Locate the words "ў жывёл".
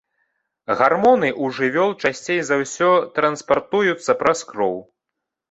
1.31-1.91